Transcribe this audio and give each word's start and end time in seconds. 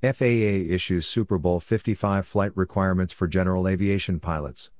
FAA 0.00 0.62
issues 0.70 1.08
Super 1.08 1.38
Bowl 1.38 1.58
55 1.58 2.24
flight 2.24 2.52
requirements 2.54 3.12
for 3.12 3.26
general 3.26 3.66
aviation 3.66 4.20
pilots. 4.20 4.70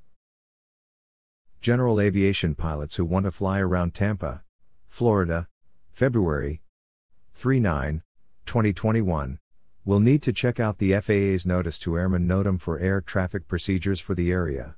General 1.60 2.00
aviation 2.00 2.54
pilots 2.54 2.94
who 2.94 3.04
want 3.04 3.24
to 3.24 3.32
fly 3.32 3.58
around 3.58 3.94
Tampa, 3.94 4.44
Florida, 4.86 5.48
February 5.90 6.62
3 7.34 7.58
9, 7.58 8.02
2021, 8.46 9.40
will 9.84 9.98
need 9.98 10.22
to 10.22 10.32
check 10.32 10.60
out 10.60 10.78
the 10.78 10.92
FAA's 11.00 11.44
Notice 11.44 11.80
to 11.80 11.98
Airmen 11.98 12.28
NOTAM 12.28 12.60
for 12.60 12.78
air 12.78 13.00
traffic 13.00 13.48
procedures 13.48 13.98
for 13.98 14.14
the 14.14 14.30
area. 14.30 14.76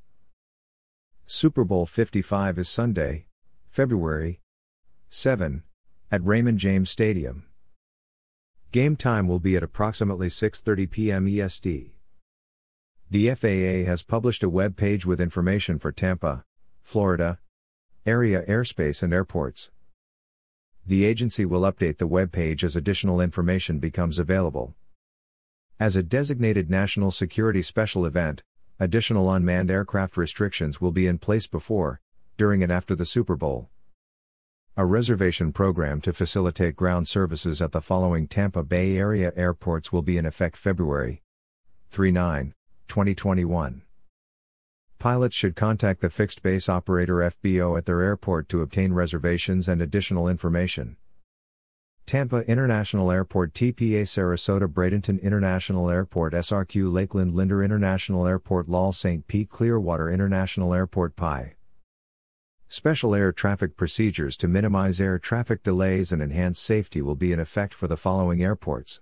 Super 1.26 1.64
Bowl 1.64 1.84
55 1.84 2.60
is 2.60 2.68
Sunday, 2.70 3.26
February 3.68 4.40
7, 5.10 5.64
at 6.10 6.24
Raymond 6.24 6.58
James 6.58 6.88
Stadium. 6.88 7.44
Game 8.72 8.94
time 8.94 9.26
will 9.26 9.40
be 9.40 9.56
at 9.56 9.64
approximately 9.64 10.28
6:30 10.28 10.88
p.m. 10.88 11.26
EST. 11.26 11.92
The 13.10 13.34
FAA 13.34 13.90
has 13.90 14.04
published 14.04 14.44
a 14.44 14.48
web 14.48 14.76
page 14.76 15.04
with 15.04 15.20
information 15.20 15.80
for 15.80 15.90
Tampa, 15.90 16.44
Florida 16.80 17.40
area 18.06 18.44
airspace 18.46 19.02
and 19.02 19.12
airports. 19.12 19.72
The 20.86 21.04
agency 21.04 21.44
will 21.44 21.62
update 21.62 21.98
the 21.98 22.06
web 22.06 22.30
page 22.30 22.62
as 22.62 22.76
additional 22.76 23.20
information 23.20 23.80
becomes 23.80 24.20
available. 24.20 24.76
As 25.80 25.96
a 25.96 26.02
designated 26.04 26.70
national 26.70 27.10
security 27.10 27.62
special 27.62 28.06
event, 28.06 28.44
additional 28.78 29.32
unmanned 29.32 29.72
aircraft 29.72 30.16
restrictions 30.16 30.80
will 30.80 30.92
be 30.92 31.08
in 31.08 31.18
place 31.18 31.48
before, 31.48 32.00
during 32.36 32.62
and 32.62 32.70
after 32.70 32.94
the 32.94 33.04
Super 33.04 33.34
Bowl. 33.34 33.68
A 34.76 34.86
reservation 34.86 35.52
program 35.52 36.00
to 36.02 36.12
facilitate 36.12 36.76
ground 36.76 37.08
services 37.08 37.60
at 37.60 37.72
the 37.72 37.80
following 37.80 38.28
Tampa 38.28 38.62
Bay 38.62 38.96
area 38.96 39.32
airports 39.34 39.92
will 39.92 40.00
be 40.00 40.16
in 40.16 40.24
effect 40.24 40.56
February 40.56 41.22
3 41.90 42.12
9, 42.12 42.54
2021. 42.86 43.82
Pilots 45.00 45.34
should 45.34 45.56
contact 45.56 46.00
the 46.00 46.08
fixed 46.08 46.40
base 46.42 46.68
operator 46.68 47.16
FBO 47.16 47.76
at 47.76 47.84
their 47.84 48.00
airport 48.00 48.48
to 48.50 48.62
obtain 48.62 48.92
reservations 48.92 49.66
and 49.66 49.82
additional 49.82 50.28
information. 50.28 50.96
Tampa 52.06 52.48
International 52.48 53.10
Airport 53.10 53.52
TPA 53.52 54.02
Sarasota 54.02 54.68
Bradenton 54.68 55.20
International 55.20 55.90
Airport 55.90 56.32
SRQ 56.32 56.92
Lakeland 56.92 57.34
Linder 57.34 57.64
International 57.64 58.24
Airport 58.24 58.68
Lal 58.68 58.92
St. 58.92 59.26
Pete 59.26 59.50
Clearwater 59.50 60.08
International 60.08 60.72
Airport 60.72 61.16
PI 61.16 61.56
Special 62.72 63.16
air 63.16 63.32
traffic 63.32 63.76
procedures 63.76 64.36
to 64.36 64.46
minimize 64.46 65.00
air 65.00 65.18
traffic 65.18 65.64
delays 65.64 66.12
and 66.12 66.22
enhance 66.22 66.60
safety 66.60 67.02
will 67.02 67.16
be 67.16 67.32
in 67.32 67.40
effect 67.40 67.74
for 67.74 67.88
the 67.88 67.96
following 67.96 68.44
airports. 68.44 69.00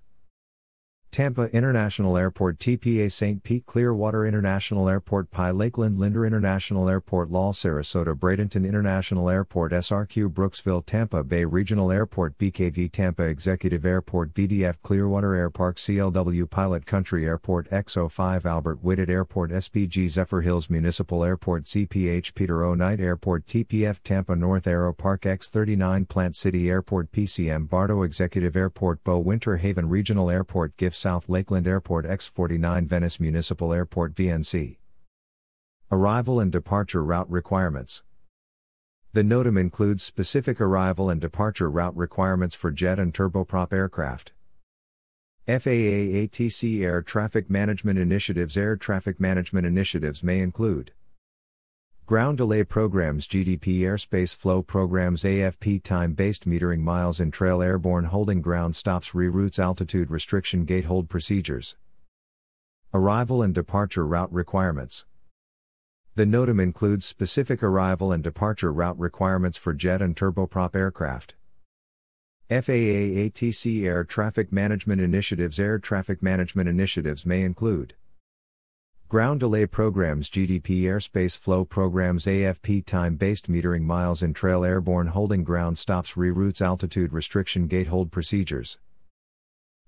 Tampa 1.11 1.51
International 1.55 2.19
Airport 2.19 2.59
TPA 2.59 3.11
St. 3.11 3.42
Pete 3.42 3.64
Clearwater 3.64 4.27
International 4.27 4.89
Airport 4.89 5.31
PI 5.31 5.50
Lakeland 5.53 5.98
Linder 5.98 6.27
International 6.27 6.89
Airport 6.89 7.31
Lal 7.31 7.53
Sarasota 7.53 8.15
Bradenton 8.15 8.67
International 8.67 9.31
Airport 9.31 9.73
SRQ 9.73 10.28
Brooksville 10.28 10.84
Tampa 10.84 11.25
Bay 11.25 11.45
Regional 11.45 11.91
Airport 11.91 12.37
BKV 12.37 12.92
Tampa 12.92 13.25
Executive 13.25 13.87
Airport 13.87 14.34
VDF 14.34 14.77
Clearwater 14.83 15.31
Airpark 15.31 15.77
CLW 15.77 16.48
Pilot 16.50 16.84
Country 16.84 17.27
Airport 17.27 17.70
XO5 17.70 18.45
Albert 18.45 18.83
Whitted 18.83 19.09
Airport 19.09 19.50
SPG 19.50 20.06
Zephyrhills 20.06 20.69
Municipal 20.69 21.25
Airport 21.25 21.65
ZPH 21.65 22.34
Peter 22.34 22.62
O. 22.65 22.75
Knight 22.75 23.00
Airport 23.00 23.47
TPF 23.47 23.98
Tampa 24.05 24.37
North 24.37 24.67
Aero 24.67 24.93
Park 24.93 25.22
X39 25.22 26.06
Plant 26.06 26.37
City 26.37 26.69
Airport 26.69 27.11
PCM 27.12 27.67
Bartow 27.69 28.03
Executive 28.03 28.55
Airport 28.56 29.03
Bow 29.05 29.19
Winter 29.19 29.56
Haven 29.56 29.89
Regional 29.89 30.31
Airport 30.31 30.77
GIF 30.77 30.98
South 30.99 31.29
Lakeland 31.29 31.69
Airport 31.69 32.05
X49 32.05 32.87
Venice 32.87 33.21
Municipal 33.21 33.73
Airport 33.73 34.15
VNC. 34.15 34.79
Arrival 35.93 36.41
and 36.41 36.51
departure 36.51 37.05
route 37.05 37.31
requirements. 37.31 38.03
The 39.13 39.23
NOTAM 39.23 39.59
includes 39.59 40.03
specific 40.03 40.61
arrival 40.61 41.09
and 41.09 41.21
departure 41.21 41.71
route 41.71 41.97
requirements 41.97 42.55
for 42.55 42.71
jet 42.71 42.99
and 42.99 43.15
turboprop 43.15 43.72
aircraft. 43.72 44.33
FAA 45.47 46.27
ATC 46.27 46.83
Air 46.83 47.01
Traffic 47.01 47.49
Management 47.49 47.99
Initiatives 47.99 48.56
Air 48.56 48.77
traffic 48.77 49.19
management 49.19 49.67
initiatives 49.67 50.22
may 50.22 50.41
include 50.41 50.93
Ground 52.09 52.39
Delay 52.39 52.65
Programs 52.65 53.29
GDP 53.29 53.81
Airspace 53.81 54.35
Flow 54.35 54.63
Programs 54.63 55.25
AFP 55.25 55.83
Time 55.83 56.15
Based 56.15 56.49
Metering 56.49 56.81
Miles 56.81 57.21
in 57.21 57.31
Trail 57.31 57.61
Airborne 57.61 58.07
Holding 58.07 58.41
Ground 58.41 58.75
Stops 58.75 59.11
Reroutes 59.11 59.59
Altitude 59.59 60.11
Restriction 60.11 60.65
Gate 60.65 60.87
Hold 60.87 61.11
Procedures 61.11 61.77
Arrival 62.95 63.43
and 63.43 63.55
Departure 63.55 64.07
Route 64.07 64.33
Requirements 64.33 65.05
The 66.15 66.25
NOTAM 66.25 66.63
includes 66.63 67.05
specific 67.05 67.63
arrival 67.63 68.11
and 68.11 68.25
departure 68.25 68.73
route 68.73 68.99
requirements 68.99 69.59
for 69.59 69.75
jet 69.75 70.01
and 70.01 70.17
turboprop 70.17 70.75
aircraft. 70.75 71.35
FAA 72.49 73.29
ATC 73.29 73.85
Air 73.85 74.05
Traffic 74.05 74.51
Management 74.51 75.03
Initiatives 75.03 75.61
Air 75.61 75.79
traffic 75.79 76.23
management 76.23 76.71
initiatives 76.71 77.27
may 77.27 77.43
include 77.43 77.97
Ground 79.09 79.41
Delay 79.41 79.65
Programs 79.65 80.29
GDP 80.29 80.83
Airspace 80.83 81.39
Flow 81.39 81.65
Programs 81.65 82.27
AFP 82.27 82.85
Time 82.85 83.17
Based 83.17 83.51
Metering 83.51 83.81
Miles 83.81 84.23
in 84.23 84.35
Trail 84.35 84.63
Airborne 84.63 85.07
Holding 85.07 85.45
Ground 85.45 85.79
Stops 85.79 86.13
Reroutes 86.13 86.61
Altitude 86.61 87.15
Restriction 87.15 87.69
Gate 87.69 87.87
Hold 87.87 88.13
Procedures 88.13 88.79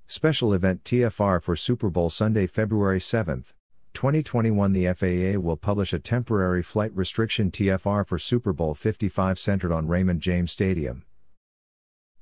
Special 0.07 0.55
Event 0.55 0.85
TFR 0.85 1.43
for 1.43 1.55
Super 1.55 1.91
Bowl 1.91 2.09
Sunday, 2.09 2.47
February 2.47 2.99
7, 2.99 3.45
2021 3.93 4.73
The 4.73 4.95
FAA 4.95 5.39
will 5.39 5.59
publish 5.59 5.93
a 5.93 5.99
temporary 5.99 6.63
flight 6.63 6.93
restriction 6.95 7.51
TFR 7.51 8.07
for 8.07 8.19
Super 8.19 8.55
Bowl 8.55 8.75
55 8.75 9.39
centered 9.39 9.71
on 9.71 9.87
Raymond 9.87 10.23
James 10.23 10.51
Stadium. 10.51 11.05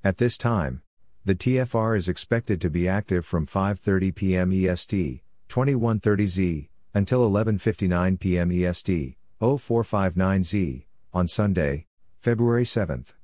At 0.03 0.19
this 0.19 0.37
time, 0.37 0.83
the 1.25 1.37
TFR 1.37 1.97
is 1.97 2.09
expected 2.09 2.61
to 2.61 2.69
be 2.69 2.89
active 2.89 3.25
from 3.25 3.47
5:30 3.47 4.13
p.m. 4.17 4.53
EST, 4.53 5.23
21:30Z, 5.49 6.69
until 6.99 7.31
11:59 7.31 8.19
p.m. 8.19 8.51
EST, 8.51 9.17
0459Z, 9.41 10.85
on 11.15 11.29
Sunday, 11.29 11.87
February 12.19 12.65
7th. 12.65 13.15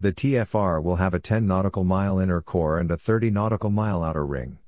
The 0.00 0.10
TFR 0.10 0.82
will 0.82 0.96
have 0.96 1.12
a 1.12 1.20
10 1.20 1.46
nautical 1.46 1.84
mile 1.84 2.18
inner 2.18 2.40
core 2.40 2.78
and 2.78 2.90
a 2.90 2.96
30 2.96 3.30
nautical 3.30 3.68
mile 3.68 4.02
outer 4.02 4.24
ring. 4.24 4.58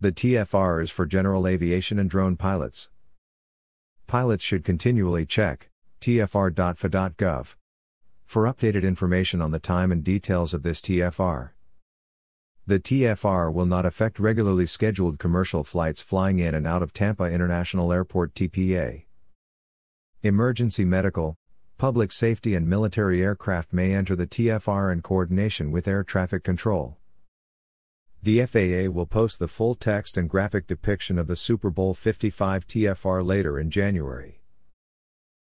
The 0.00 0.12
TFR 0.12 0.80
is 0.80 0.92
for 0.92 1.04
general 1.04 1.48
aviation 1.48 1.98
and 1.98 2.08
drone 2.08 2.36
pilots. 2.36 2.90
Pilots 4.06 4.44
should 4.44 4.64
continually 4.64 5.26
check 5.26 5.68
tfr.faa.gov 6.00 7.56
for 8.24 8.44
updated 8.44 8.84
information 8.84 9.42
on 9.42 9.50
the 9.50 9.58
time 9.58 9.90
and 9.90 10.04
details 10.04 10.54
of 10.54 10.62
this 10.62 10.80
TFR. 10.80 11.55
The 12.68 12.80
TFR 12.80 13.52
will 13.52 13.64
not 13.64 13.86
affect 13.86 14.18
regularly 14.18 14.66
scheduled 14.66 15.20
commercial 15.20 15.62
flights 15.62 16.02
flying 16.02 16.40
in 16.40 16.52
and 16.52 16.66
out 16.66 16.82
of 16.82 16.92
Tampa 16.92 17.22
International 17.24 17.92
Airport 17.92 18.34
TPA. 18.34 19.04
Emergency 20.24 20.84
medical, 20.84 21.36
public 21.78 22.10
safety 22.10 22.56
and 22.56 22.68
military 22.68 23.22
aircraft 23.22 23.72
may 23.72 23.94
enter 23.94 24.16
the 24.16 24.26
TFR 24.26 24.92
in 24.92 25.00
coordination 25.00 25.70
with 25.70 25.86
air 25.86 26.02
traffic 26.02 26.42
control. 26.42 26.96
The 28.20 28.44
FAA 28.44 28.90
will 28.90 29.06
post 29.06 29.38
the 29.38 29.46
full 29.46 29.76
text 29.76 30.16
and 30.16 30.28
graphic 30.28 30.66
depiction 30.66 31.20
of 31.20 31.28
the 31.28 31.36
Super 31.36 31.70
Bowl 31.70 31.94
55 31.94 32.66
TFR 32.66 33.24
later 33.24 33.60
in 33.60 33.70
January. 33.70 34.40